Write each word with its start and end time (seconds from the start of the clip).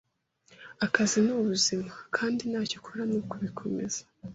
Akazi 0.85 1.17
nubuzima, 1.25 1.91
kandi 2.15 2.41
ntacyo 2.51 2.75
ukora 2.79 3.01
nukubikomeza 3.05 4.01